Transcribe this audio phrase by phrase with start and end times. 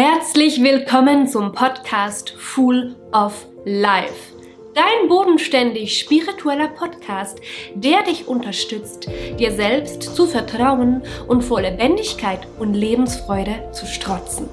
[0.00, 4.32] Herzlich willkommen zum Podcast Full of Life.
[4.72, 7.40] Dein bodenständig spiritueller Podcast,
[7.74, 9.08] der dich unterstützt,
[9.40, 14.48] dir selbst zu vertrauen und vor Lebendigkeit und Lebensfreude zu strotzen.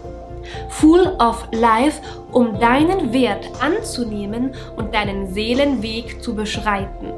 [0.69, 2.01] Full of Life,
[2.31, 7.13] um deinen Wert anzunehmen und deinen Seelenweg zu beschreiten.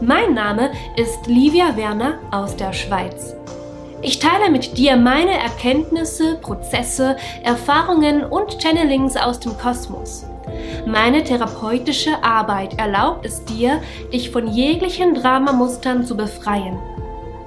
[0.00, 3.36] Mein Name ist Livia Werner aus der Schweiz.
[4.00, 10.24] Ich teile mit dir meine Erkenntnisse, Prozesse, Erfahrungen und Channelings aus dem Kosmos.
[10.86, 16.78] Meine therapeutische Arbeit erlaubt es dir, dich von jeglichen Dramamustern zu befreien.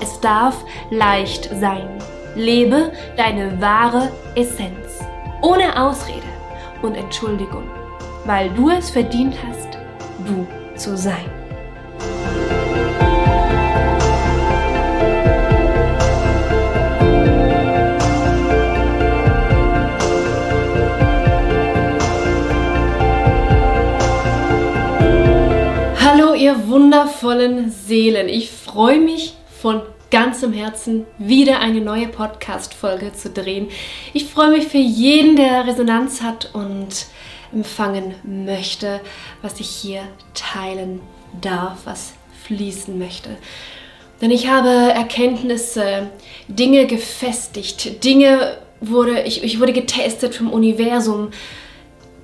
[0.01, 0.55] Es darf
[0.89, 1.87] leicht sein.
[2.35, 4.99] Lebe deine wahre Essenz.
[5.41, 6.21] Ohne Ausrede
[6.81, 7.63] und Entschuldigung,
[8.25, 9.77] weil du es verdient hast,
[10.25, 11.40] du zu sein.
[27.01, 28.29] Wundervollen Seelen.
[28.29, 33.69] Ich freue mich von ganzem Herzen wieder eine neue Podcast-Folge zu drehen.
[34.13, 37.07] Ich freue mich für jeden, der Resonanz hat und
[37.51, 39.01] empfangen möchte,
[39.41, 40.03] was ich hier
[40.35, 41.01] teilen
[41.41, 42.13] darf, was
[42.45, 43.31] fließen möchte.
[44.21, 46.11] Denn ich habe Erkenntnisse,
[46.47, 51.31] Dinge gefestigt, Dinge wurde, ich, ich wurde getestet vom Universum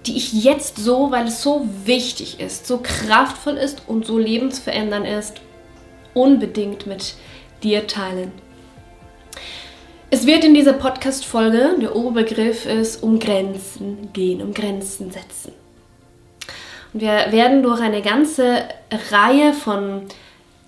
[0.08, 5.08] die ich jetzt so, weil es so wichtig ist, so kraftvoll ist und so lebensverändernd
[5.08, 5.41] ist,
[6.14, 7.16] unbedingt mit
[7.64, 8.31] dir teilen.
[10.09, 15.52] Es wird in dieser Podcast-Folge, der Oberbegriff ist, um Grenzen gehen, um Grenzen setzen.
[16.94, 18.64] Und wir werden durch eine ganze
[19.11, 20.03] Reihe von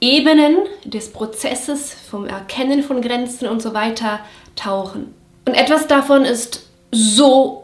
[0.02, 4.20] Ebenen des Prozesses, vom Erkennen von Grenzen und so weiter
[4.58, 5.14] tauchen.
[5.46, 7.59] Und etwas davon ist so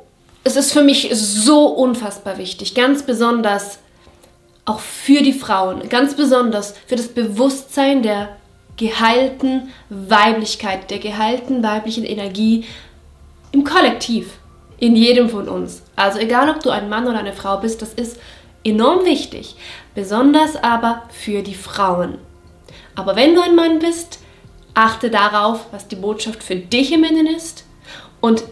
[0.46, 3.80] es ist für mich so unfassbar wichtig, ganz besonders
[4.64, 8.38] auch für die Frauen, ganz besonders für das Bewusstsein der
[8.78, 12.66] geheilten Weiblichkeit, der geheilten weiblichen Energie
[13.52, 14.38] im Kollektiv,
[14.78, 15.82] in jedem von uns.
[15.96, 18.20] Also egal, ob du ein Mann oder eine Frau bist, das ist
[18.64, 19.56] enorm wichtig,
[19.96, 22.20] besonders aber für die Frauen.
[22.94, 24.20] Aber wenn du ein Mann bist,
[24.76, 27.66] achte darauf, was die Botschaft für dich im Innen ist
[28.22, 28.44] und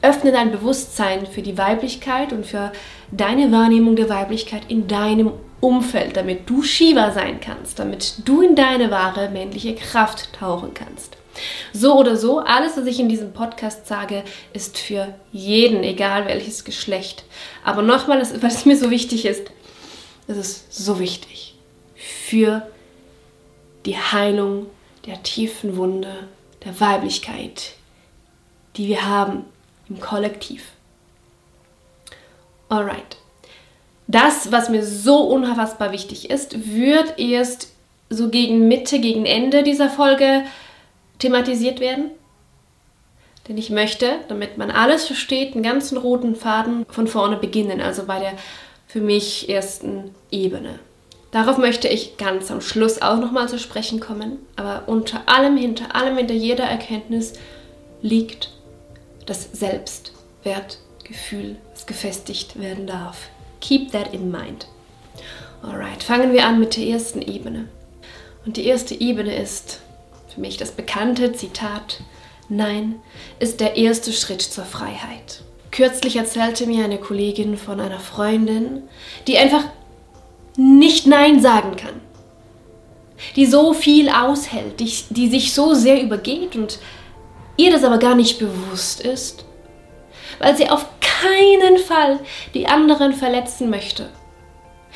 [0.00, 2.72] Öffne dein Bewusstsein für die Weiblichkeit und für
[3.10, 8.54] deine Wahrnehmung der Weiblichkeit in deinem Umfeld, damit du Shiva sein kannst, damit du in
[8.54, 11.16] deine wahre männliche Kraft tauchen kannst.
[11.72, 16.64] So oder so, alles, was ich in diesem Podcast sage, ist für jeden, egal welches
[16.64, 17.24] Geschlecht.
[17.64, 19.50] Aber nochmal, was mir so wichtig ist,
[20.26, 21.54] es ist so wichtig
[21.94, 22.66] für
[23.86, 24.66] die Heilung
[25.06, 26.12] der tiefen Wunde
[26.64, 27.72] der Weiblichkeit,
[28.76, 29.44] die wir haben
[29.88, 30.64] im Kollektiv.
[32.68, 33.16] Alright.
[34.06, 37.72] Das, was mir so unfassbar wichtig ist, wird erst
[38.10, 40.44] so gegen Mitte, gegen Ende dieser Folge
[41.18, 42.10] thematisiert werden.
[43.48, 48.04] Denn ich möchte, damit man alles versteht, einen ganzen roten Faden von vorne beginnen, also
[48.04, 48.32] bei der
[48.86, 50.78] für mich ersten Ebene.
[51.30, 55.94] Darauf möchte ich ganz am Schluss auch nochmal zu sprechen kommen, aber unter allem, hinter
[55.94, 57.34] allem, hinter jeder Erkenntnis
[58.00, 58.52] liegt
[59.28, 61.56] das Selbstwertgefühl,
[61.86, 63.28] gefestigt werden darf.
[63.60, 64.68] Keep that in mind.
[65.62, 67.68] Alright, fangen wir an mit der ersten Ebene.
[68.46, 69.80] Und die erste Ebene ist
[70.32, 72.00] für mich das bekannte Zitat,
[72.48, 73.00] Nein
[73.40, 75.42] ist der erste Schritt zur Freiheit.
[75.70, 78.84] Kürzlich erzählte mir eine Kollegin von einer Freundin,
[79.26, 79.64] die einfach
[80.56, 82.00] nicht Nein sagen kann.
[83.36, 86.78] Die so viel aushält, die, die sich so sehr übergeht und
[87.58, 89.44] ihr das aber gar nicht bewusst ist,
[90.38, 92.20] weil sie auf keinen Fall
[92.54, 94.08] die anderen verletzen möchte.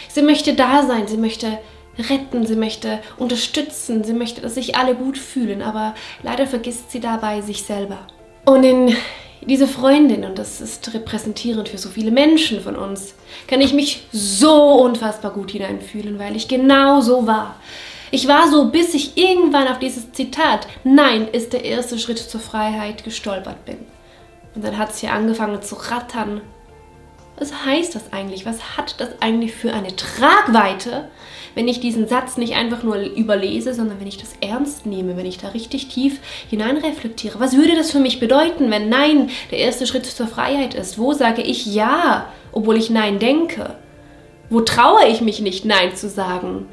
[0.09, 1.59] Sie möchte da sein, sie möchte
[1.99, 7.01] retten, sie möchte unterstützen, sie möchte, dass sich alle gut fühlen, aber leider vergisst sie
[7.01, 8.07] dabei sich selber.
[8.47, 8.97] Und in
[9.43, 13.15] diese Freundin, und das ist repräsentierend für so viele Menschen von uns,
[13.47, 17.57] kann ich mich so unfassbar gut hineinfühlen, weil ich genau so war.
[18.15, 22.41] Ich war so, bis ich irgendwann auf dieses Zitat, nein, ist der erste Schritt zur
[22.41, 23.79] Freiheit gestolpert bin.
[24.55, 26.43] Und dann hat es hier angefangen zu rattern.
[27.39, 28.45] Was heißt das eigentlich?
[28.45, 31.09] Was hat das eigentlich für eine Tragweite,
[31.55, 35.25] wenn ich diesen Satz nicht einfach nur überlese, sondern wenn ich das ernst nehme, wenn
[35.25, 36.21] ich da richtig tief
[36.51, 37.41] hineinreflektiere?
[37.41, 40.99] Was würde das für mich bedeuten, wenn Nein der erste Schritt zur Freiheit ist?
[40.99, 43.77] Wo sage ich Ja, obwohl ich Nein denke?
[44.51, 46.69] Wo traue ich mich nicht, Nein zu sagen?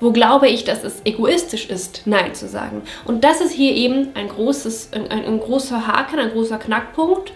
[0.00, 2.82] Wo glaube ich, dass es egoistisch ist, Nein zu sagen?
[3.04, 7.32] Und das ist hier eben ein, großes, ein, ein, ein großer Haken, ein großer Knackpunkt.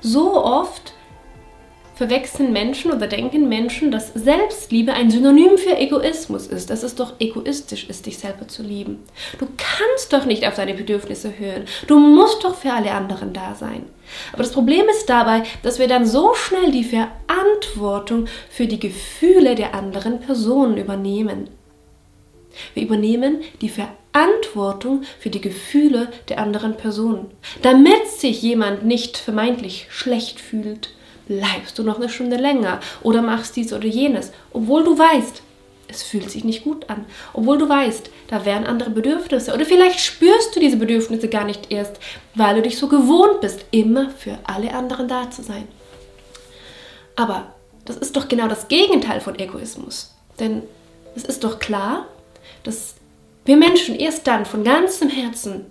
[0.00, 0.94] So oft
[1.98, 7.14] verwechseln Menschen oder denken Menschen, dass Selbstliebe ein Synonym für Egoismus ist, dass es doch
[7.18, 9.02] egoistisch ist, dich selber zu lieben.
[9.40, 11.64] Du kannst doch nicht auf deine Bedürfnisse hören.
[11.88, 13.82] Du musst doch für alle anderen da sein.
[14.32, 19.56] Aber das Problem ist dabei, dass wir dann so schnell die Verantwortung für die Gefühle
[19.56, 21.50] der anderen Personen übernehmen.
[22.74, 27.26] Wir übernehmen die Verantwortung für die Gefühle der anderen Personen,
[27.62, 30.90] damit sich jemand nicht vermeintlich schlecht fühlt
[31.28, 35.42] bleibst du noch eine Stunde länger oder machst dies oder jenes, obwohl du weißt,
[35.88, 39.54] es fühlt sich nicht gut an, obwohl du weißt, da wären andere Bedürfnisse.
[39.54, 41.98] Oder vielleicht spürst du diese Bedürfnisse gar nicht erst,
[42.34, 45.66] weil du dich so gewohnt bist, immer für alle anderen da zu sein.
[47.16, 47.54] Aber
[47.86, 50.62] das ist doch genau das Gegenteil von Egoismus, denn
[51.16, 52.06] es ist doch klar,
[52.64, 52.94] dass
[53.44, 55.66] wir Menschen erst dann von ganzem Herzen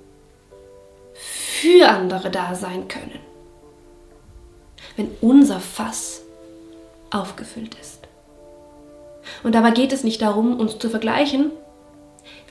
[1.14, 3.20] für andere da sein können
[4.98, 6.24] wenn unser Fass
[7.12, 8.00] aufgefüllt ist.
[9.44, 11.52] Und dabei geht es nicht darum, uns zu vergleichen,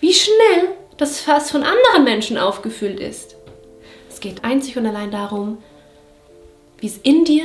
[0.00, 3.36] wie schnell das Fass von anderen Menschen aufgefüllt ist.
[4.08, 5.58] Es geht einzig und allein darum,
[6.78, 7.44] wie es in dir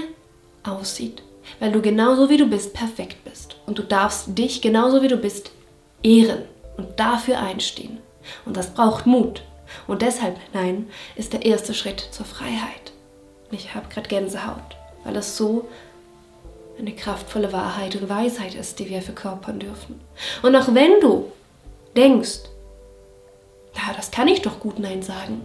[0.63, 1.23] aussieht,
[1.59, 3.57] weil du genauso wie du bist perfekt bist.
[3.65, 5.51] Und du darfst dich genauso wie du bist
[6.03, 6.43] ehren
[6.85, 7.99] und dafür einstehen.
[8.45, 9.43] Und das braucht Mut.
[9.87, 12.91] Und deshalb, nein, ist der erste Schritt zur Freiheit.
[13.51, 15.67] Ich habe gerade Gänsehaut weil es so
[16.79, 19.99] eine kraftvolle Wahrheit und Weisheit ist, die wir verkörpern dürfen.
[20.41, 21.31] Und auch wenn du
[21.95, 22.39] denkst,
[23.75, 25.41] ja, das kann ich doch gut Nein sagen,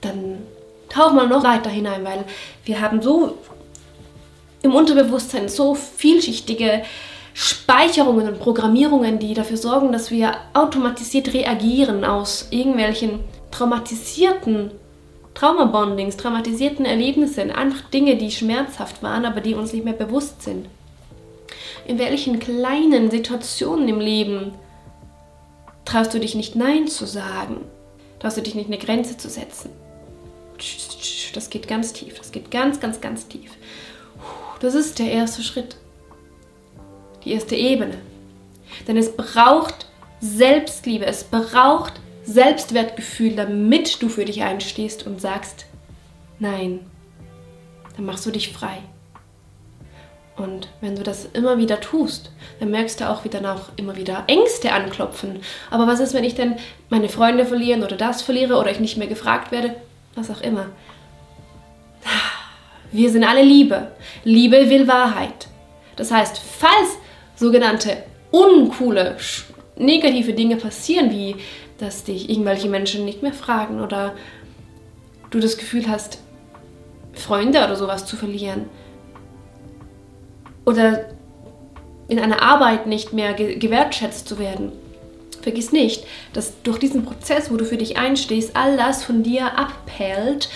[0.00, 0.38] dann
[0.88, 2.24] tauch mal noch weiter hinein, weil
[2.64, 3.38] wir haben so
[4.62, 6.82] im Unterbewusstsein so vielschichtige
[7.40, 13.20] Speicherungen und Programmierungen, die dafür sorgen, dass wir automatisiert reagieren aus irgendwelchen
[13.52, 14.72] traumatisierten
[15.34, 20.66] Traumabondings, traumatisierten Erlebnissen, einfach Dinge, die schmerzhaft waren, aber die uns nicht mehr bewusst sind.
[21.86, 24.50] In welchen kleinen Situationen im Leben
[25.84, 27.58] traust du dich nicht Nein zu sagen?
[28.18, 29.70] Traust du dich nicht eine Grenze zu setzen?
[31.34, 33.52] Das geht ganz tief, das geht ganz, ganz, ganz tief.
[34.58, 35.76] Das ist der erste Schritt.
[37.28, 37.98] Die erste Ebene.
[38.86, 39.84] Denn es braucht
[40.20, 41.92] Selbstliebe, es braucht
[42.24, 45.66] Selbstwertgefühl, damit du für dich einstehst und sagst,
[46.38, 46.80] nein,
[47.94, 48.78] dann machst du dich frei.
[50.36, 53.96] Und wenn du das immer wieder tust, dann merkst du auch, wie dann auch immer
[53.96, 55.40] wieder Ängste anklopfen.
[55.70, 56.56] Aber was ist, wenn ich denn
[56.88, 59.74] meine Freunde verlieren oder das verliere oder ich nicht mehr gefragt werde?
[60.14, 60.70] Was auch immer.
[62.90, 63.92] Wir sind alle Liebe.
[64.24, 65.48] Liebe will Wahrheit.
[65.94, 66.96] Das heißt, falls
[67.38, 69.16] sogenannte uncoole,
[69.76, 71.36] negative Dinge passieren, wie
[71.78, 74.14] dass dich irgendwelche Menschen nicht mehr fragen oder
[75.30, 76.18] du das Gefühl hast,
[77.12, 78.66] Freunde oder sowas zu verlieren.
[80.64, 81.06] Oder
[82.08, 84.72] in einer Arbeit nicht mehr gewertschätzt zu werden.
[85.42, 89.56] Vergiss nicht, dass durch diesen Prozess, wo du für dich einstehst, all das von dir
[89.56, 90.48] abperlt,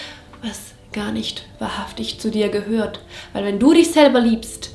[0.43, 3.01] was gar nicht wahrhaftig zu dir gehört.
[3.33, 4.71] Weil wenn du dich selber liebst,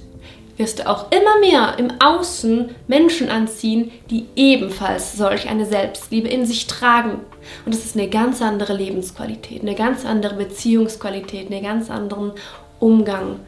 [0.58, 6.46] wirst du auch immer mehr im Außen Menschen anziehen, die ebenfalls solch eine Selbstliebe in
[6.46, 7.22] sich tragen.
[7.66, 12.34] Und das ist eine ganz andere Lebensqualität, eine ganz andere Beziehungsqualität, einen ganz anderen
[12.80, 13.40] Umgang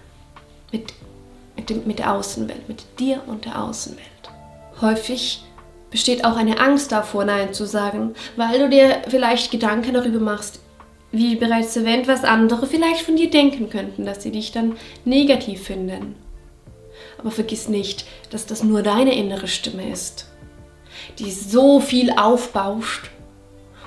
[0.71, 0.93] mit,
[1.55, 4.05] mit, dem, mit der Außenwelt, mit dir und der Außenwelt.
[4.81, 5.43] Häufig
[5.89, 10.59] besteht auch eine Angst davor, Nein zu sagen, weil du dir vielleicht Gedanken darüber machst,
[11.11, 15.63] wie bereits erwähnt, was andere vielleicht von dir denken könnten, dass sie dich dann negativ
[15.63, 16.15] finden.
[17.17, 20.25] Aber vergiss nicht, dass das nur deine innere Stimme ist,
[21.19, 23.09] die so viel aufbauscht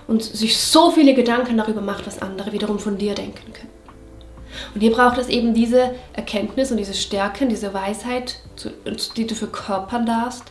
[0.07, 3.73] und sich so viele Gedanken darüber macht, was andere wiederum von dir denken können.
[4.75, 8.37] Und hier braucht es eben diese Erkenntnis und diese Stärke, diese Weisheit,
[9.17, 10.45] die du verkörpern darfst,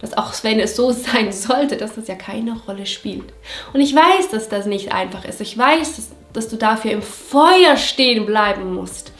[0.00, 3.32] dass auch wenn es so sein sollte, dass das ja keine Rolle spielt.
[3.72, 5.40] Und ich weiß, dass das nicht einfach ist.
[5.40, 9.12] Ich weiß, dass, dass du dafür im Feuer stehen bleiben musst.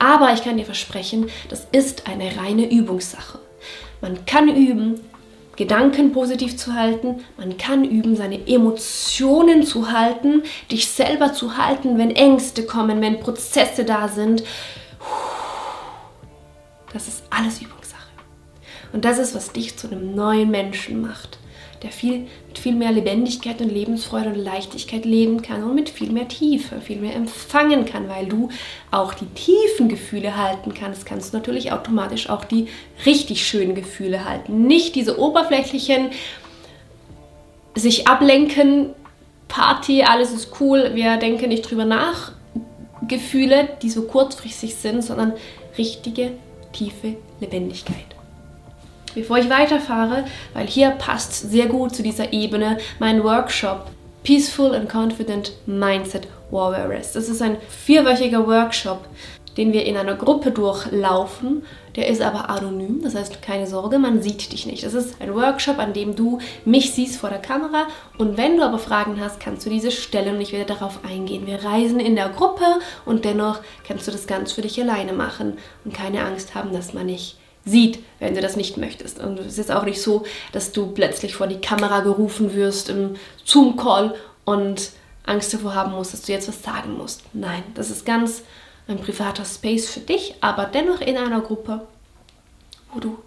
[0.00, 3.38] Aber ich kann dir versprechen, das ist eine reine Übungssache.
[4.00, 4.98] Man kann üben,
[5.56, 11.98] Gedanken positiv zu halten, man kann üben, seine Emotionen zu halten, dich selber zu halten,
[11.98, 14.42] wenn Ängste kommen, wenn Prozesse da sind.
[16.94, 18.00] Das ist alles Übungssache.
[18.94, 21.39] Und das ist, was dich zu einem neuen Menschen macht.
[21.82, 26.10] Der viel, mit viel mehr Lebendigkeit und Lebensfreude und Leichtigkeit leben kann und mit viel
[26.10, 28.50] mehr Tiefe, viel mehr empfangen kann, weil du
[28.90, 32.68] auch die tiefen Gefühle halten kannst, kannst du natürlich automatisch auch die
[33.06, 34.66] richtig schönen Gefühle halten.
[34.66, 36.10] Nicht diese oberflächlichen,
[37.74, 38.90] sich ablenken,
[39.48, 42.32] Party, alles ist cool, wir denken nicht drüber nach,
[43.08, 45.32] Gefühle, die so kurzfristig sind, sondern
[45.78, 46.32] richtige,
[46.72, 48.19] tiefe Lebendigkeit.
[49.14, 50.24] Bevor ich weiterfahre,
[50.54, 53.86] weil hier passt sehr gut zu dieser Ebene mein Workshop
[54.22, 57.12] Peaceful and Confident Mindset Warriors.
[57.12, 59.08] Das ist ein vierwöchiger Workshop,
[59.56, 61.62] den wir in einer Gruppe durchlaufen.
[61.96, 64.84] Der ist aber anonym, das heißt keine Sorge, man sieht dich nicht.
[64.84, 68.62] Es ist ein Workshop, an dem du mich siehst vor der Kamera und wenn du
[68.62, 71.48] aber Fragen hast, kannst du diese stellen und ich werde darauf eingehen.
[71.48, 72.64] Wir reisen in der Gruppe
[73.04, 76.94] und dennoch kannst du das ganz für dich alleine machen und keine Angst haben, dass
[76.94, 79.18] man nicht sieht, wenn du das nicht möchtest.
[79.18, 83.16] Und es ist auch nicht so, dass du plötzlich vor die Kamera gerufen wirst im
[83.44, 84.14] Zoom-Call
[84.44, 84.90] und
[85.24, 87.22] Angst davor haben musst, dass du jetzt was sagen musst.
[87.32, 88.42] Nein, das ist ganz
[88.88, 91.86] ein privater Space für dich, aber dennoch in einer Gruppe,
[92.92, 93.18] wo du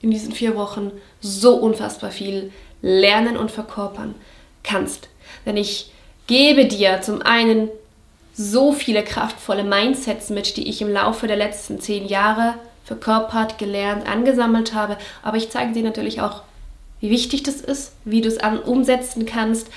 [0.00, 0.90] in diesen vier Wochen
[1.20, 2.52] so unfassbar viel
[2.82, 4.14] lernen und verkörpern
[4.62, 5.08] kannst.
[5.44, 5.92] Denn ich
[6.26, 7.68] gebe dir zum einen
[8.34, 12.54] so viele kraftvolle Mindsets mit, die ich im Laufe der letzten zehn Jahre
[12.86, 14.96] verkörpert, gelernt, angesammelt habe.
[15.22, 16.42] Aber ich zeige dir natürlich auch,
[17.00, 19.68] wie wichtig das ist, wie du es umsetzen kannst,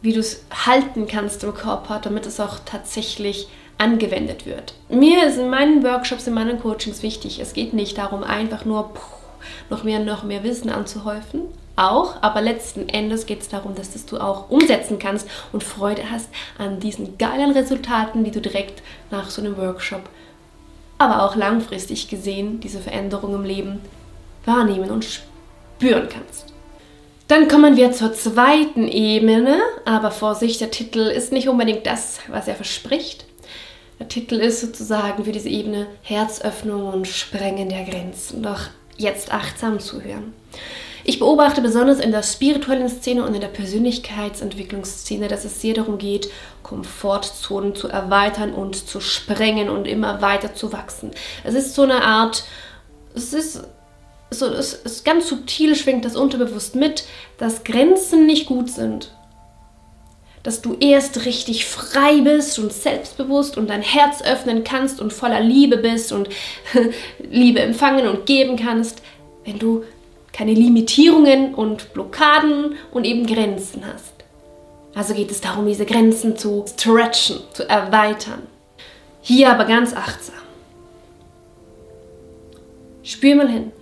[0.00, 4.74] wie du es halten kannst im Körper, damit es auch tatsächlich angewendet wird.
[4.88, 8.90] Mir ist in meinen Workshops, in meinen Coachings wichtig, es geht nicht darum, einfach nur
[9.70, 11.42] noch mehr, noch mehr Wissen anzuhäufen.
[11.74, 16.10] Auch, aber letzten Endes geht es darum, dass das du auch umsetzen kannst und Freude
[16.10, 16.28] hast
[16.58, 20.02] an diesen geilen Resultaten, die du direkt nach so einem Workshop
[20.98, 23.80] aber auch langfristig gesehen diese Veränderung im Leben
[24.44, 26.52] wahrnehmen und spüren kannst.
[27.28, 32.48] Dann kommen wir zur zweiten Ebene, aber Vorsicht, der Titel ist nicht unbedingt das, was
[32.48, 33.26] er verspricht.
[33.98, 38.42] Der Titel ist sozusagen für diese Ebene Herzöffnung und Sprengen der Grenzen.
[38.42, 40.32] Doch jetzt achtsam zuhören.
[41.08, 45.96] Ich beobachte besonders in der spirituellen Szene und in der Persönlichkeitsentwicklungsszene, dass es sehr darum
[45.96, 46.28] geht,
[46.62, 51.12] Komfortzonen zu erweitern und zu sprengen und immer weiter zu wachsen.
[51.44, 52.44] Es ist so eine Art,
[53.14, 53.62] es ist
[54.30, 57.04] so, es ist ganz subtil schwingt das unterbewusst mit,
[57.38, 59.10] dass Grenzen nicht gut sind.
[60.42, 65.40] Dass du erst richtig frei bist und selbstbewusst und dein Herz öffnen kannst und voller
[65.40, 66.28] Liebe bist und
[67.30, 69.00] Liebe empfangen und geben kannst,
[69.46, 69.84] wenn du
[70.38, 74.14] keine Limitierungen und Blockaden und eben Grenzen hast.
[74.94, 78.46] Also geht es darum, diese Grenzen zu stretchen, zu erweitern.
[79.20, 80.36] Hier aber ganz achtsam.
[83.02, 83.72] Spür mal hin.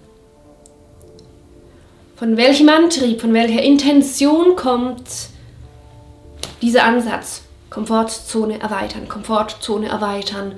[2.16, 5.04] Von welchem Antrieb, von welcher Intention kommt
[6.62, 7.42] dieser Ansatz?
[7.68, 10.54] Komfortzone erweitern, Komfortzone erweitern.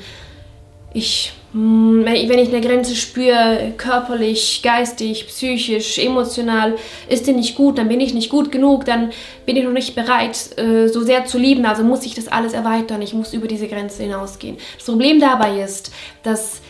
[0.94, 6.76] Ich hm, wenn ich eine Grenze spüre, körperlich, geistig, psychisch, emotional,
[7.08, 9.10] ist die nicht gut, dann bin ich nicht gut genug, dann
[9.46, 12.52] bin ich noch nicht bereit, äh, so sehr zu lieben, also muss ich das alles
[12.52, 14.58] erweitern, ich muss über diese Grenze hinausgehen.
[14.76, 15.90] Das Problem dabei ist,
[16.22, 16.60] dass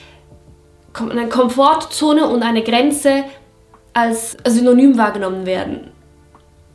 [0.94, 3.24] eine Komfortzone und eine Grenze
[3.94, 5.90] als Synonym wahrgenommen werden.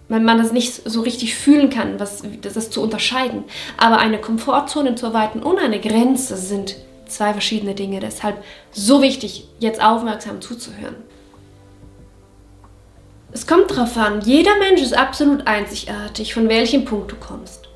[0.09, 3.45] Wenn man das nicht so richtig fühlen kann, was, das ist zu unterscheiden.
[3.77, 6.75] Aber eine Komfortzone zu erweitern und eine Grenze sind
[7.15, 7.99] zwei verschiedene Dinge.
[7.99, 10.95] Deshalb so wichtig, jetzt aufmerksam zuzuhören.
[13.31, 17.67] Es kommt darauf an, jeder Mensch ist absolut einzigartig, von welchem Punkt du kommst.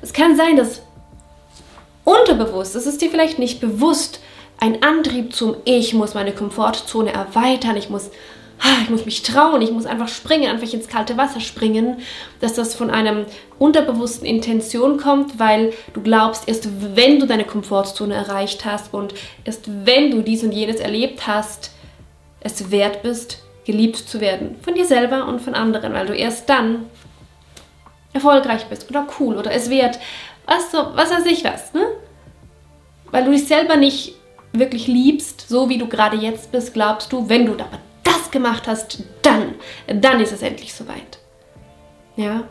[0.00, 0.80] Es kann sein, dass
[2.04, 4.20] unterbewusst, das ist dir vielleicht nicht bewusst,
[4.58, 8.10] ein Antrieb zum Ich muss meine Komfortzone erweitern, ich muss
[8.82, 11.98] ich muss mich trauen, ich muss einfach springen, einfach ins kalte Wasser springen,
[12.40, 13.26] dass das von einer
[13.58, 19.68] unterbewussten Intention kommt, weil du glaubst, erst wenn du deine Komfortzone erreicht hast und erst
[19.86, 21.72] wenn du dies und jenes erlebt hast,
[22.40, 24.56] es wert bist, geliebt zu werden.
[24.62, 26.86] Von dir selber und von anderen, weil du erst dann
[28.12, 29.98] erfolgreich bist oder cool oder es wert,
[30.46, 31.86] was, so, was weiß ich was, ne?
[33.10, 34.14] Weil du dich selber nicht
[34.52, 37.78] wirklich liebst, so wie du gerade jetzt bist, glaubst du, wenn du aber
[38.34, 39.54] gemacht hast, dann,
[39.86, 41.18] dann ist es endlich soweit.
[42.16, 42.44] Ja,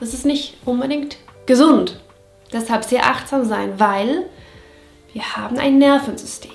[0.00, 2.00] das ist nicht unbedingt gesund.
[2.52, 4.26] Deshalb sehr achtsam sein, weil
[5.12, 6.50] wir haben ein Nervensystem.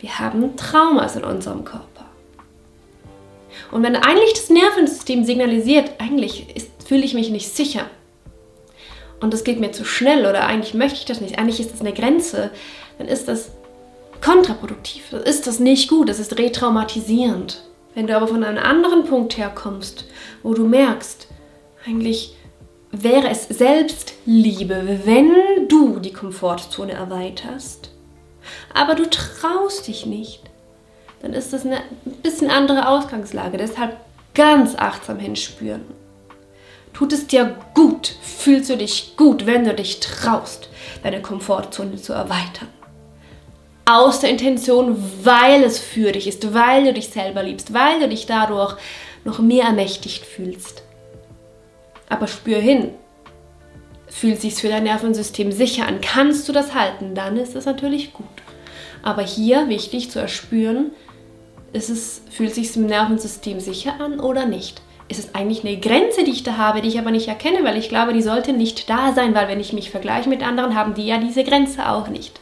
[0.00, 2.06] Wir haben Traumas in unserem Körper.
[3.70, 6.46] Und wenn eigentlich das Nervensystem signalisiert, eigentlich
[6.86, 7.84] fühle ich mich nicht sicher
[9.20, 11.80] und das geht mir zu schnell oder eigentlich möchte ich das nicht, eigentlich ist das
[11.80, 12.50] eine Grenze,
[12.98, 13.50] dann ist das
[14.20, 15.04] kontraproduktiv.
[15.10, 17.62] Das ist das nicht gut, das ist retraumatisierend.
[17.94, 20.04] Wenn du aber von einem anderen Punkt herkommst,
[20.42, 21.26] wo du merkst,
[21.86, 22.36] eigentlich
[22.90, 27.90] wäre es Selbstliebe, wenn du die Komfortzone erweiterst,
[28.72, 30.42] aber du traust dich nicht,
[31.20, 31.80] dann ist das eine
[32.22, 33.58] bisschen andere Ausgangslage.
[33.58, 33.96] Deshalb
[34.34, 35.82] ganz achtsam hinspüren.
[36.92, 40.68] Tut es dir gut, fühlst du dich gut, wenn du dich traust,
[41.02, 42.68] deine Komfortzone zu erweitern.
[43.90, 48.08] Aus der Intention, weil es für dich ist, weil du dich selber liebst, weil du
[48.08, 48.76] dich dadurch
[49.24, 50.82] noch mehr ermächtigt fühlst.
[52.10, 52.90] Aber spür hin.
[54.08, 56.02] Fühlt sich für dein Nervensystem sicher an?
[56.02, 57.14] Kannst du das halten?
[57.14, 58.26] Dann ist es natürlich gut.
[59.02, 60.90] Aber hier wichtig zu erspüren,
[61.72, 64.82] ist es, fühlt sich im Nervensystem sicher an oder nicht?
[65.08, 67.78] Ist es eigentlich eine Grenze, die ich da habe, die ich aber nicht erkenne, weil
[67.78, 70.92] ich glaube, die sollte nicht da sein, weil wenn ich mich vergleiche mit anderen, haben
[70.92, 72.38] die ja diese Grenze auch nicht.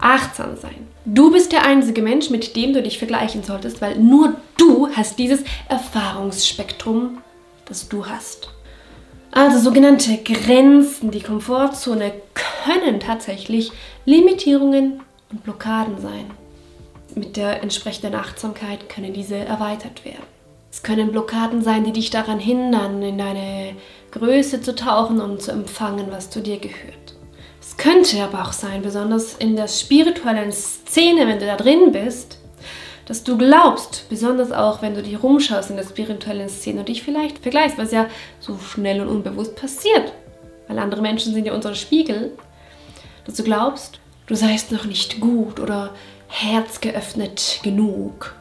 [0.00, 0.86] Achtsam sein.
[1.04, 5.18] Du bist der einzige Mensch, mit dem du dich vergleichen solltest, weil nur du hast
[5.18, 7.18] dieses Erfahrungsspektrum,
[7.66, 8.48] das du hast.
[9.32, 13.70] Also sogenannte Grenzen, die Komfortzone können tatsächlich
[14.04, 16.30] Limitierungen und Blockaden sein.
[17.14, 20.24] Mit der entsprechenden Achtsamkeit können diese erweitert werden.
[20.72, 23.76] Es können Blockaden sein, die dich daran hindern, in deine
[24.12, 27.09] Größe zu tauchen und zu empfangen, was zu dir gehört.
[27.70, 32.38] Es könnte aber auch sein, besonders in der spirituellen Szene, wenn du da drin bist,
[33.06, 37.04] dass du glaubst, besonders auch wenn du dich rumschaust in der spirituellen Szene und dich
[37.04, 38.08] vielleicht vergleichst, was ja
[38.40, 40.12] so schnell und unbewusst passiert,
[40.66, 42.32] weil andere Menschen sind ja unsere Spiegel,
[43.24, 45.94] dass du glaubst, du seist noch nicht gut oder
[46.26, 48.34] herzgeöffnet genug.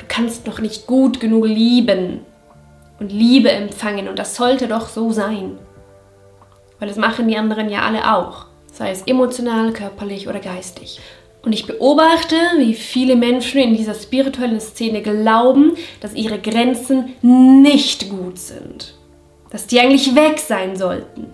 [0.00, 2.26] Du kannst noch nicht gut genug lieben
[2.98, 5.56] und Liebe empfangen und das sollte doch so sein.
[6.78, 11.00] Weil das machen die anderen ja alle auch, sei es emotional, körperlich oder geistig.
[11.42, 18.10] Und ich beobachte, wie viele Menschen in dieser spirituellen Szene glauben, dass ihre Grenzen nicht
[18.10, 18.94] gut sind.
[19.50, 21.26] Dass die eigentlich weg sein sollten.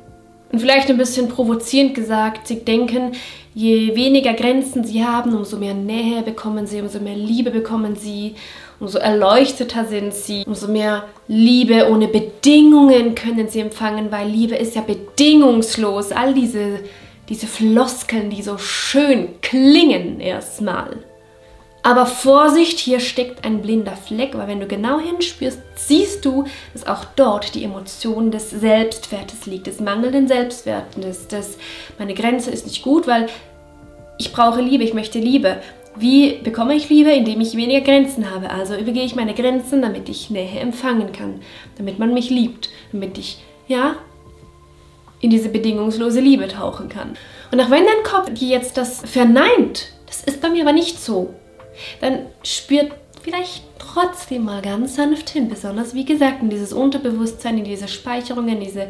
[0.53, 3.13] Und vielleicht ein bisschen provozierend gesagt, sie denken,
[3.55, 8.37] je weniger Grenzen sie haben, umso mehr Nähe bekommen sie, umso mehr Liebe bekommen sie,
[8.81, 14.75] umso erleuchteter sind sie, umso mehr Liebe ohne Bedingungen können sie empfangen, weil Liebe ist
[14.75, 16.13] ja bedingungslos.
[16.13, 16.81] All diese,
[17.29, 20.99] diese Floskeln, die so schön klingen erstmal.
[21.85, 26.87] Aber Vorsicht, hier steckt ein blinder Fleck, weil wenn du genau hinspürst, siehst du, dass
[26.87, 31.59] auch dort die Emotion des Selbstwertes liegt, des mangelnden Selbstwertes, des,
[31.99, 33.27] meine Grenze ist nicht gut, weil
[34.17, 35.59] ich brauche Liebe, ich möchte Liebe.
[35.97, 37.11] Wie bekomme ich Liebe?
[37.11, 38.51] Indem ich weniger Grenzen habe.
[38.51, 41.41] Also übergehe ich meine Grenzen, damit ich Nähe empfangen kann,
[41.79, 43.97] damit man mich liebt, damit ich, ja,
[45.21, 47.17] in diese bedingungslose Liebe tauchen kann.
[47.51, 51.35] Und auch wenn dein Kopf jetzt das verneint, das ist bei mir aber nicht so
[52.01, 55.49] dann spürt vielleicht trotzdem mal ganz sanft hin.
[55.49, 58.89] Besonders, wie gesagt, in dieses Unterbewusstsein, in diese Speicherungen, in, diese,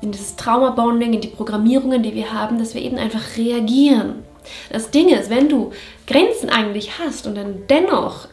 [0.00, 4.22] in dieses Trauma-Bonding, in die Programmierungen, die wir haben, dass wir eben einfach reagieren.
[4.70, 5.72] Das Ding ist, wenn du
[6.06, 8.28] Grenzen eigentlich hast und dann dennoch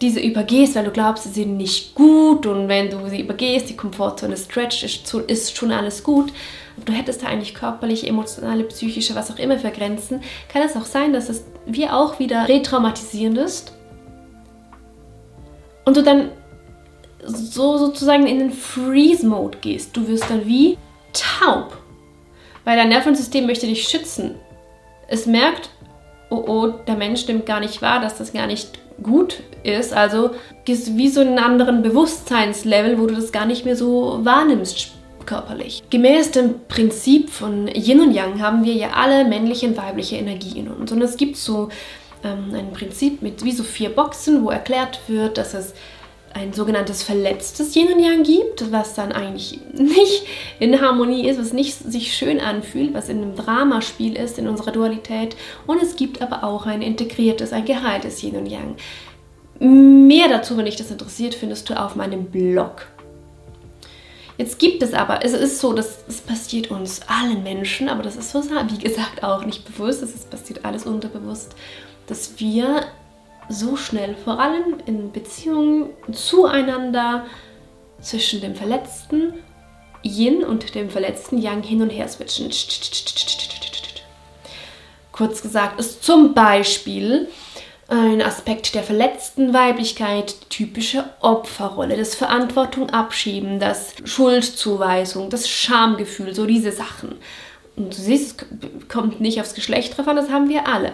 [0.00, 3.76] diese übergehst, weil du glaubst, sie sind nicht gut und wenn du sie übergehst, die
[3.76, 6.32] Komfortzone stretch, ist, ist schon alles gut,
[6.84, 10.20] du hättest da eigentlich körperliche, emotionale, psychische, was auch immer für Grenzen,
[10.52, 13.72] kann es auch sein, dass es wie auch wieder retraumatisierend ist
[15.86, 16.30] und du dann
[17.24, 19.96] so sozusagen in den Freeze-Mode gehst.
[19.96, 20.78] Du wirst dann wie
[21.12, 21.76] taub,
[22.64, 24.34] weil dein Nervensystem möchte dich schützen.
[25.08, 25.70] Es merkt,
[26.30, 29.92] oh oh, der Mensch nimmt gar nicht wahr, dass das gar nicht gut ist.
[29.92, 30.30] Also
[30.66, 34.92] du wie so in einen anderen Bewusstseinslevel, wo du das gar nicht mehr so wahrnimmst
[35.26, 35.82] körperlich.
[35.90, 40.58] Gemäß dem Prinzip von Yin und Yang haben wir ja alle männliche und weibliche Energie
[40.58, 40.92] in uns.
[40.92, 41.68] Und es gibt so
[42.24, 45.74] ähm, ein Prinzip mit wie so vier Boxen, wo erklärt wird, dass es
[46.34, 50.24] ein sogenanntes verletztes Yin und Yang gibt, was dann eigentlich nicht
[50.60, 54.72] in Harmonie ist, was nicht sich schön anfühlt, was in einem Dramaspiel ist, in unserer
[54.72, 55.36] Dualität.
[55.66, 58.76] Und es gibt aber auch ein integriertes, ein geheiltes Yin und Yang.
[59.58, 62.86] Mehr dazu, wenn dich das interessiert, findest du auf meinem Blog.
[64.38, 68.16] Jetzt gibt es aber, es ist so, dass es passiert uns allen Menschen, aber das
[68.16, 71.54] ist so, wie gesagt, auch nicht bewusst, es passiert alles unterbewusst,
[72.06, 72.82] dass wir
[73.48, 77.26] so schnell, vor allem in Beziehungen zueinander,
[78.00, 79.34] zwischen dem verletzten
[80.02, 82.50] Yin und dem verletzten Yang hin und her switchen.
[85.12, 87.28] Kurz gesagt, ist zum Beispiel
[87.88, 96.34] ein Aspekt der verletzten Weiblichkeit, die typische Opferrolle, das Verantwortung abschieben, das Schuldzuweisung, das Schamgefühl,
[96.34, 97.16] so diese Sachen.
[97.76, 100.92] Und du siehst, es kommt nicht aufs Geschlecht drauf an, das haben wir alle.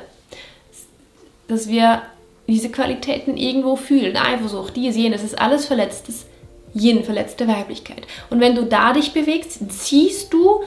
[1.49, 2.03] Dass wir
[2.47, 4.17] diese Qualitäten irgendwo fühlen.
[4.17, 6.27] Eifersucht, dies, jenes, ist alles verletztes
[6.75, 8.07] Yin, verletzte Weiblichkeit.
[8.31, 10.63] Und wenn du da dich bewegst, ziehst du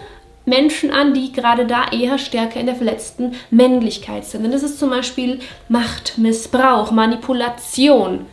[0.45, 4.45] Menschen an, die gerade da eher stärker in der verletzten Männlichkeit sind.
[4.45, 8.27] Und das ist zum Beispiel Macht, Missbrauch, Manipulation,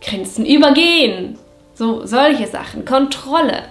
[0.00, 1.38] Grenzen übergehen,
[1.74, 3.62] so solche Sachen, Kontrolle.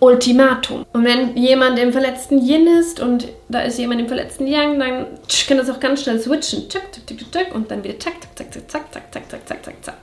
[0.00, 0.84] Ultimatum.
[0.92, 5.06] Und wenn jemand im verletzten Yin ist und da ist jemand im verletzten Yang, dann
[5.48, 6.68] kann das auch ganz schnell switchen.
[6.68, 9.64] Tschak, tschak, tschak, tschak, und dann wieder zack, zack, zack, zack, zack, zack, zack, zack,
[9.64, 9.98] zack, zack.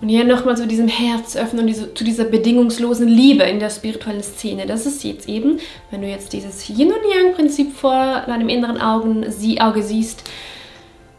[0.00, 3.68] Und hier nochmal zu diesem Herz öffnen und diese, zu dieser bedingungslosen Liebe in der
[3.68, 4.64] spirituellen Szene.
[4.66, 5.58] Das ist jetzt eben,
[5.90, 10.22] wenn du jetzt dieses Yin und Yang-Prinzip vor deinem inneren Augen, sie, Auge siehst,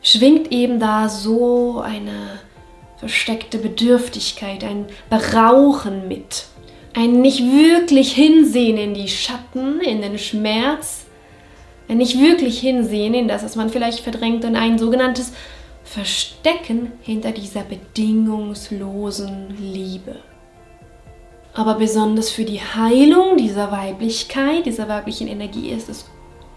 [0.02, 2.39] schwingt eben da so eine
[2.98, 6.46] versteckte Bedürftigkeit, ein Berauchen mit.
[6.93, 11.06] Ein nicht wirklich hinsehen in die Schatten, in den Schmerz,
[11.88, 15.34] ein nicht wirklich hinsehen in das, was man vielleicht verdrängt und ein sogenanntes
[15.84, 20.15] verstecken hinter dieser bedingungslosen Liebe.
[21.54, 26.06] Aber besonders für die Heilung dieser Weiblichkeit, dieser weiblichen Energie ist es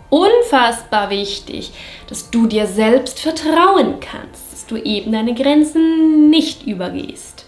[0.08, 1.72] unfassbar wichtig,
[2.08, 7.43] dass du dir selbst vertrauen kannst, dass du eben deine Grenzen nicht übergehst.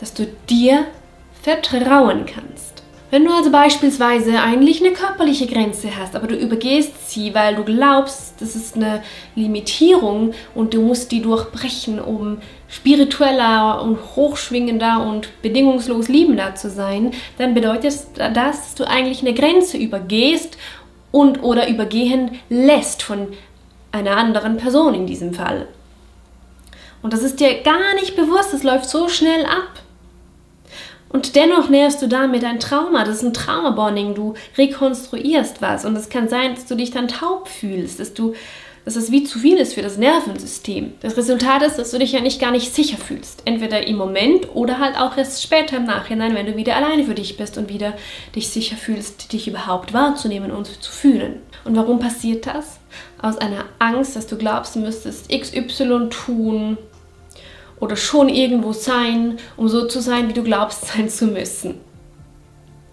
[0.00, 0.86] Dass du dir
[1.42, 2.68] vertrauen kannst.
[3.10, 7.64] Wenn du also beispielsweise eigentlich eine körperliche Grenze hast, aber du übergehst sie, weil du
[7.64, 9.02] glaubst, das ist eine
[9.34, 17.12] Limitierung und du musst die durchbrechen, um spiritueller und hochschwingender und bedingungslos liebender zu sein,
[17.38, 20.58] dann bedeutet das, dass du eigentlich eine Grenze übergehst
[21.10, 23.28] und oder übergehen lässt von
[23.90, 25.66] einer anderen Person in diesem Fall.
[27.00, 29.80] Und das ist dir gar nicht bewusst, es läuft so schnell ab.
[31.08, 33.04] Und dennoch nährst du damit ein Trauma.
[33.04, 34.14] Das ist ein Traumabonding.
[34.14, 35.84] Du rekonstruierst was.
[35.84, 38.34] Und es kann sein, dass du dich dann taub fühlst, dass du
[38.88, 40.94] dass es wie zu viel ist für das Nervensystem.
[41.00, 43.42] Das Resultat ist, dass du dich ja nicht gar nicht sicher fühlst.
[43.44, 47.14] Entweder im Moment oder halt auch erst später im Nachhinein, wenn du wieder alleine für
[47.14, 47.92] dich bist und wieder
[48.34, 51.42] dich sicher fühlst, dich überhaupt wahrzunehmen und zu fühlen.
[51.64, 52.80] Und warum passiert das?
[53.20, 56.78] Aus einer Angst, dass du glaubst, du müsstest XY tun,
[57.80, 61.80] oder schon irgendwo sein, um so zu sein, wie du glaubst sein zu müssen.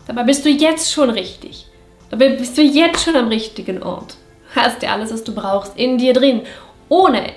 [0.08, 1.68] Dabei bist du jetzt schon richtig.
[2.12, 4.18] Dabei bist du jetzt schon am richtigen Ort.
[4.56, 6.42] Hast dir alles, was du brauchst, in dir drin,
[6.88, 7.32] ohne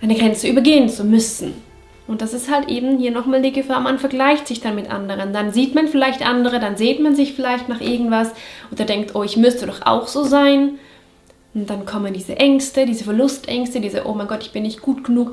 [0.00, 1.54] eine Grenze übergehen zu müssen.
[2.08, 5.32] Und das ist halt eben hier nochmal die Gefahr, man vergleicht sich dann mit anderen.
[5.32, 8.32] Dann sieht man vielleicht andere, dann sieht man sich vielleicht nach irgendwas
[8.72, 10.78] oder denkt, oh, ich müsste doch auch so sein.
[11.54, 15.04] Und dann kommen diese Ängste, diese Verlustängste, diese, oh mein Gott, ich bin nicht gut
[15.04, 15.32] genug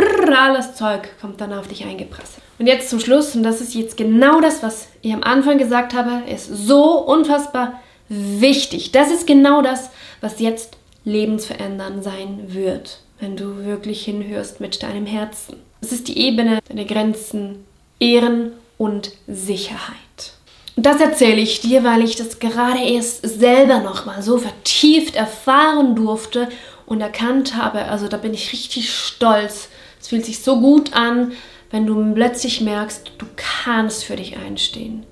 [0.00, 2.42] brrr, alles Zeug kommt dann auf dich eingeprasselt.
[2.58, 5.94] Und jetzt zum Schluss, und das ist jetzt genau das, was ich am Anfang gesagt
[5.94, 8.92] habe, ist so unfassbar wichtig.
[8.92, 15.06] Das ist genau das, was jetzt lebensverändern sein wird, wenn du wirklich hinhörst mit deinem
[15.06, 15.56] Herzen.
[15.80, 17.64] Das ist die Ebene deiner Grenzen,
[17.98, 20.34] Ehren und Sicherheit.
[20.76, 25.94] Und das erzähle ich dir, weil ich das gerade erst selber nochmal so vertieft erfahren
[25.94, 26.48] durfte
[26.86, 27.86] und erkannt habe.
[27.86, 29.69] Also da bin ich richtig stolz
[30.00, 31.32] es fühlt sich so gut an,
[31.70, 35.04] wenn du plötzlich merkst, du kannst für dich einstehen.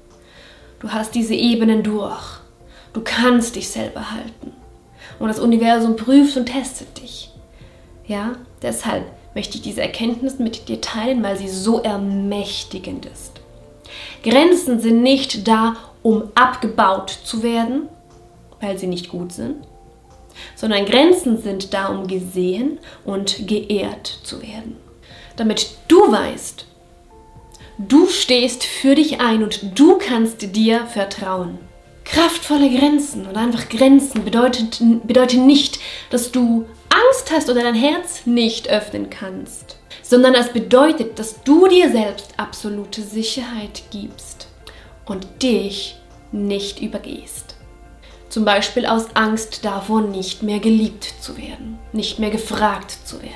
[0.81, 2.41] Du hast diese Ebenen durch.
[2.93, 4.53] Du kannst dich selber halten.
[5.19, 7.31] Und das Universum prüft und testet dich.
[8.07, 13.33] Ja, deshalb möchte ich diese Erkenntnis mit dir teilen, weil sie so ermächtigend ist.
[14.23, 17.89] Grenzen sind nicht da, um abgebaut zu werden,
[18.61, 19.57] weil sie nicht gut sind,
[20.55, 24.77] sondern Grenzen sind da, um gesehen und geehrt zu werden.
[25.37, 26.67] Damit du weißt,
[27.79, 31.59] du stehst für dich ein und du kannst dir vertrauen.
[32.05, 35.79] Kraftvolle Grenzen und einfach Grenzen bedeutet, bedeutet nicht,
[36.11, 41.69] dass du Angst hast oder dein Herz nicht öffnen kannst, sondern es bedeutet, dass du
[41.69, 44.49] dir selbst absolute Sicherheit gibst
[45.05, 45.97] und dich
[46.33, 47.58] nicht übergehst.
[48.29, 53.33] Zum Beispiel aus Angst davor, nicht mehr geliebt zu werden, nicht mehr gefragt zu werden,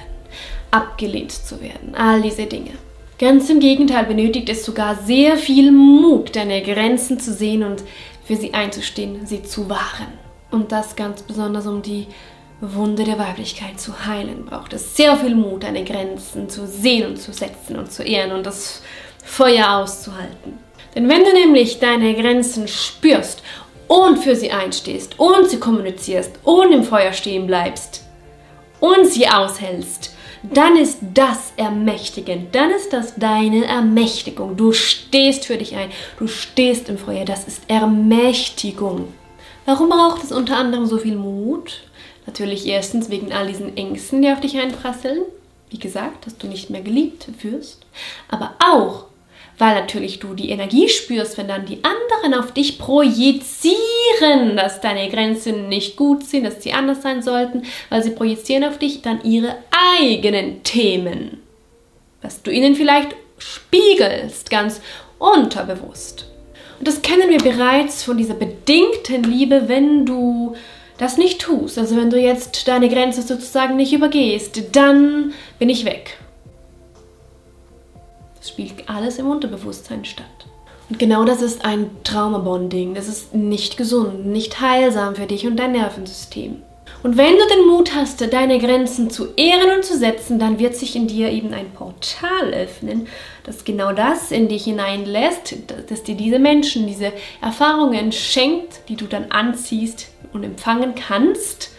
[0.71, 2.73] abgelehnt zu werden, all diese Dinge.
[3.19, 7.83] Ganz im Gegenteil benötigt es sogar sehr viel Mut, deine Grenzen zu sehen und
[8.25, 10.09] für sie einzustehen, sie zu wahren.
[10.51, 12.09] Und das ganz besonders, um die
[12.61, 17.17] Wunde der Weiblichkeit zu heilen, braucht es sehr viel Mut, deine Grenzen zu sehen und
[17.17, 18.83] zu setzen und zu ehren und das
[19.25, 20.59] Feuer auszuhalten.
[20.95, 23.43] Denn wenn du nämlich deine Grenzen spürst
[23.93, 28.03] und für sie einstehst und sie kommunizierst und im Feuer stehen bleibst
[28.81, 32.55] und sie aushältst, dann ist das ermächtigend.
[32.55, 34.57] Dann ist das deine Ermächtigung.
[34.57, 35.91] Du stehst für dich ein.
[36.19, 37.27] Du stehst im Feuer.
[37.27, 39.13] Das ist Ermächtigung.
[39.67, 41.83] Warum braucht es unter anderem so viel Mut?
[42.27, 45.21] Natürlich erstens wegen all diesen Ängsten, die auf dich einprasseln.
[45.69, 47.85] Wie gesagt, dass du nicht mehr geliebt wirst.
[48.29, 49.05] Aber auch,
[49.59, 55.09] weil natürlich du die Energie spürst, wenn dann die anderen auf dich projizieren, dass deine
[55.09, 59.23] Grenzen nicht gut sind, dass sie anders sein sollten, weil sie projizieren auf dich dann
[59.25, 59.57] ihre
[59.99, 61.43] eigenen Themen.
[62.23, 64.81] Was du ihnen vielleicht spiegelst, ganz
[65.19, 66.27] unterbewusst.
[66.79, 70.57] Und das kennen wir bereits von dieser bedingten Liebe, wenn du
[70.99, 75.85] das nicht tust, also wenn du jetzt deine Grenze sozusagen nicht übergehst, dann bin ich
[75.85, 76.19] weg.
[78.43, 80.27] Das spielt alles im Unterbewusstsein statt.
[80.91, 82.93] Und genau das ist ein Traumabonding.
[82.93, 86.61] Das ist nicht gesund, nicht heilsam für dich und dein Nervensystem.
[87.05, 90.75] Und wenn du den Mut hast, deine Grenzen zu ehren und zu setzen, dann wird
[90.75, 93.07] sich in dir eben ein Portal öffnen,
[93.45, 95.55] das genau das in dich hineinlässt,
[95.89, 101.71] dass dir diese Menschen, diese Erfahrungen schenkt, die du dann anziehst und empfangen kannst,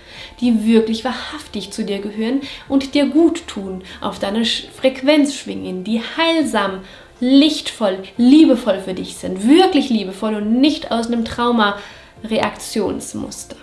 [0.42, 6.02] die wirklich wahrhaftig zu dir gehören und dir gut tun, auf deiner Frequenz schwingen, die
[6.02, 6.82] heilsam,
[7.20, 13.56] lichtvoll, liebevoll für dich sind, wirklich liebevoll und nicht aus einem Trauma-Reaktionsmuster,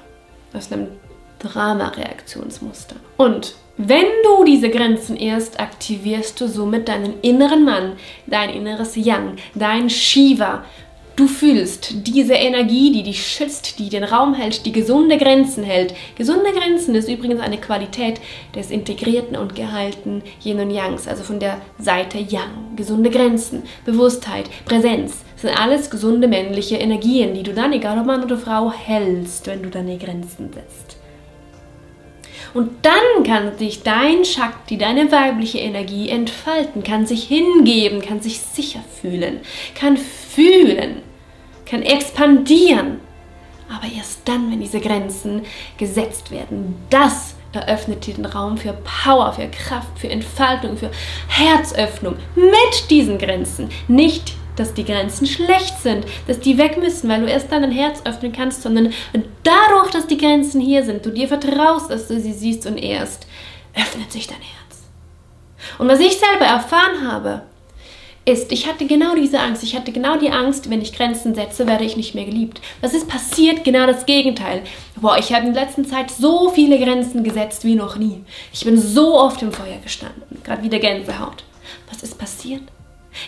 [0.52, 0.88] aus einem
[1.40, 2.96] Drama-Reaktionsmuster.
[3.16, 7.94] Und wenn du diese Grenzen erst aktivierst du somit deinen inneren Mann,
[8.26, 10.64] dein inneres Yang, dein Shiva.
[11.20, 15.92] Du fühlst diese Energie, die dich schützt, die den Raum hält, die gesunde Grenzen hält.
[16.16, 18.22] Gesunde Grenzen ist übrigens eine Qualität
[18.54, 22.74] des integrierten und geheilten Yin und Yangs, also von der Seite Yang.
[22.74, 28.24] Gesunde Grenzen, Bewusstheit, Präsenz sind alles gesunde männliche Energien, die du dann, egal ob Mann
[28.24, 30.96] oder Frau, hältst, wenn du deine Grenzen setzt.
[32.54, 38.40] Und dann kann sich dein Shakti, deine weibliche Energie entfalten, kann sich hingeben, kann sich
[38.40, 39.40] sicher fühlen,
[39.74, 41.02] kann fühlen,
[41.70, 43.00] kann expandieren.
[43.68, 45.42] Aber erst dann, wenn diese Grenzen
[45.78, 50.90] gesetzt werden, das eröffnet dir den Raum für Power, für Kraft, für Entfaltung, für
[51.28, 53.68] Herzöffnung mit diesen Grenzen.
[53.88, 57.70] Nicht dass die Grenzen schlecht sind, dass die weg müssen, weil du erst dann dein
[57.70, 58.92] Herz öffnen kannst, sondern
[59.42, 63.26] dadurch, dass die Grenzen hier sind, du dir vertraust, dass du sie siehst und erst
[63.74, 64.82] öffnet sich dein Herz.
[65.78, 67.42] Und was ich selber erfahren habe,
[68.24, 69.62] ist, ich hatte genau diese Angst.
[69.62, 72.60] Ich hatte genau die Angst, wenn ich Grenzen setze, werde ich nicht mehr geliebt.
[72.80, 73.64] Was ist passiert?
[73.64, 74.62] Genau das Gegenteil.
[75.00, 78.22] Boah, ich habe in der letzten Zeit so viele Grenzen gesetzt wie noch nie.
[78.52, 80.42] Ich bin so oft im Feuer gestanden.
[80.44, 81.44] Gerade wieder Gänsehaut.
[81.90, 82.62] Was ist passiert?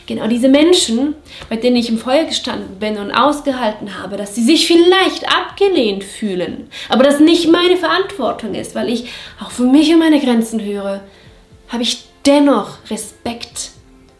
[0.07, 1.17] Genau diese Menschen,
[1.49, 6.05] bei denen ich im Feuer gestanden bin und ausgehalten habe, dass sie sich vielleicht abgelehnt
[6.05, 9.07] fühlen, aber das nicht meine Verantwortung ist, weil ich
[9.43, 11.01] auch für mich und meine Grenzen höre,
[11.69, 13.72] habe ich dennoch Respekt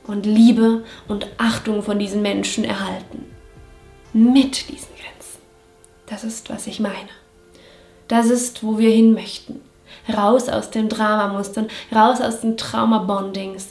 [0.07, 3.27] und Liebe und Achtung von diesen Menschen erhalten.
[4.13, 5.41] Mit diesen Grenzen.
[6.07, 7.09] Das ist, was ich meine.
[8.09, 9.61] Das ist, wo wir hin möchten.
[10.15, 13.69] Raus aus den Dramamustern, raus aus den Traumabondings,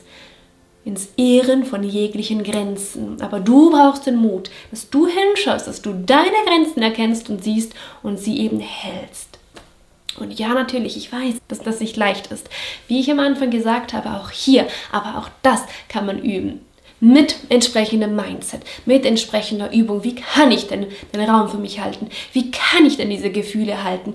[0.84, 3.22] ins Ehren von jeglichen Grenzen.
[3.22, 7.74] Aber du brauchst den Mut, dass du hinschaust, dass du deine Grenzen erkennst und siehst
[8.02, 9.31] und sie eben hältst.
[10.18, 12.50] Und ja, natürlich, ich weiß, dass das nicht leicht ist.
[12.88, 16.62] Wie ich am Anfang gesagt habe, auch hier, aber auch das kann man üben.
[17.00, 20.04] Mit entsprechendem Mindset, mit entsprechender Übung.
[20.04, 22.10] Wie kann ich denn den Raum für mich halten?
[22.34, 24.14] Wie kann ich denn diese Gefühle halten?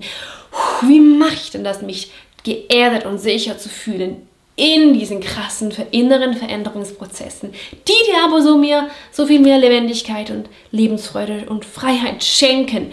[0.83, 2.11] Wie mache ich denn das, mich
[2.43, 4.27] geerdet und sicher zu fühlen?
[4.57, 7.53] in diesen krassen inneren Veränderungsprozessen,
[7.87, 12.91] die dir aber so, mehr, so viel mehr Lebendigkeit und Lebensfreude und Freiheit schenken.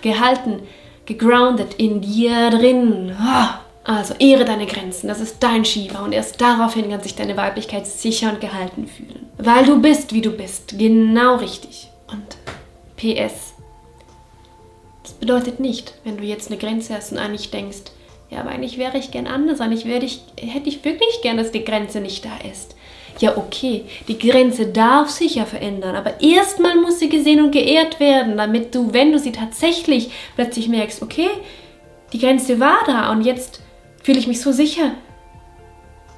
[0.00, 0.60] Gehalten,
[1.08, 3.16] gegroundet in dir drin.
[3.82, 7.86] Also ehre deine Grenzen, das ist dein Shiva und erst daraufhin kann sich deine Weiblichkeit
[7.86, 9.26] sicher und gehalten fühlen.
[9.38, 11.88] Weil du bist, wie du bist, genau richtig.
[12.12, 12.36] Und
[12.96, 13.54] PS,
[15.02, 17.92] das bedeutet nicht, wenn du jetzt eine Grenze hast und eigentlich denkst,
[18.28, 19.62] ja, aber eigentlich wäre ich gern anders.
[19.62, 22.76] Eigentlich ich, hätte ich wirklich gern, dass die Grenze nicht da ist.
[23.20, 27.98] Ja, okay, die Grenze darf sich ja verändern, aber erstmal muss sie gesehen und geehrt
[27.98, 31.28] werden, damit du, wenn du sie tatsächlich plötzlich merkst, okay,
[32.12, 33.60] die Grenze war da und jetzt
[34.02, 34.92] fühle ich mich so sicher,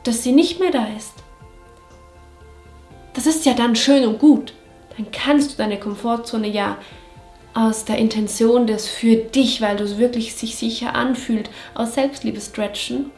[0.05, 1.15] dass sie nicht mehr da ist.
[3.15, 4.53] Das ist ja dann schön und gut.
[4.97, 6.77] Dann kannst du deine Komfortzone ja
[7.55, 12.41] aus der Intention des für dich, weil du es wirklich sich sicher anfühlt, aus Selbstliebe
[12.41, 13.11] stretchen.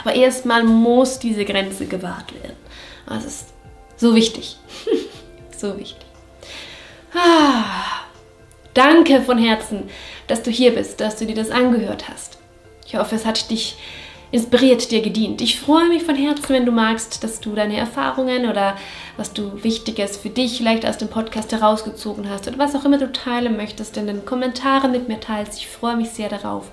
[0.00, 2.63] Aber erstmal muss diese Grenze gewahrt werden.
[3.06, 3.48] Das ist
[3.96, 4.56] so wichtig.
[5.56, 6.06] so wichtig.
[7.14, 8.02] Ah,
[8.74, 9.88] danke von Herzen,
[10.26, 12.38] dass du hier bist, dass du dir das angehört hast.
[12.86, 13.76] Ich hoffe, es hat dich
[14.34, 15.40] inspiriert dir gedient.
[15.42, 18.76] Ich freue mich von Herzen, wenn du magst, dass du deine Erfahrungen oder
[19.16, 22.98] was du Wichtiges für dich vielleicht aus dem Podcast herausgezogen hast oder was auch immer
[22.98, 25.58] du teilen möchtest, in den Kommentaren mit mir teilst.
[25.58, 26.72] Ich freue mich sehr darauf.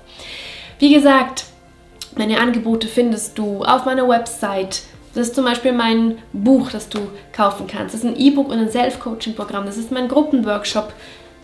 [0.80, 1.44] Wie gesagt,
[2.16, 4.82] meine Angebote findest du auf meiner Website.
[5.14, 7.00] Das ist zum Beispiel mein Buch, das du
[7.32, 7.94] kaufen kannst.
[7.94, 9.66] Das ist ein E-Book und ein Self-Coaching-Programm.
[9.66, 10.92] Das ist mein Gruppenworkshop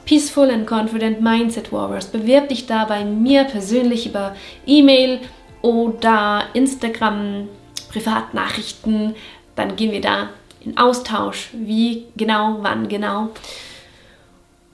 [0.06, 2.06] Peaceful and Confident Mindset Warriors.
[2.06, 4.34] Bewirb dich da bei mir persönlich über
[4.66, 5.20] E-Mail
[5.60, 7.48] oder Instagram,
[7.92, 9.14] Privatnachrichten.
[9.54, 10.30] Dann gehen wir da
[10.64, 11.50] in Austausch.
[11.52, 13.28] Wie genau, wann genau.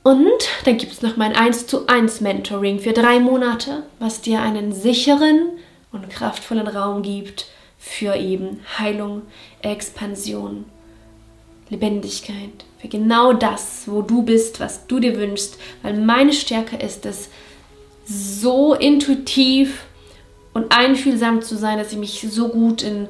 [0.05, 0.29] Und
[0.67, 4.73] dann gibt es noch mein 1 zu 1 Mentoring für drei Monate, was dir einen
[4.73, 5.49] sicheren
[5.91, 7.47] und kraftvollen Raum gibt
[7.85, 9.23] für eben Heilung,
[9.61, 10.65] Expansion,
[11.69, 17.05] Lebendigkeit, für genau das, wo du bist, was du dir wünschst, weil meine Stärke ist
[17.05, 17.29] es,
[18.07, 19.85] so intuitiv
[20.55, 23.07] und einfühlsam zu sein, dass ich mich so gut in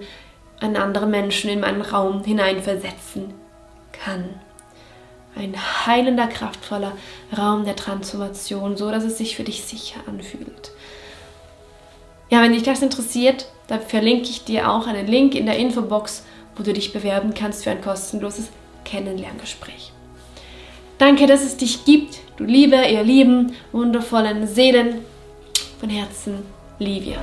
[0.60, 3.32] einen anderen Menschen, in meinen Raum hineinversetzen
[3.92, 4.28] kann.
[5.36, 5.54] Ein
[5.86, 6.92] heilender, kraftvoller
[7.36, 10.72] Raum der Transformation, so dass es sich für dich sicher anfühlt.
[12.28, 16.24] Ja, wenn dich das interessiert, dann verlinke ich dir auch einen Link in der Infobox,
[16.56, 18.48] wo du dich bewerben kannst für ein kostenloses
[18.84, 19.92] Kennenlerngespräch.
[20.98, 25.04] Danke, dass es dich gibt, du liebe, ihr lieben, wundervollen Seelen.
[25.80, 26.44] Von Herzen,
[26.78, 27.18] Livia.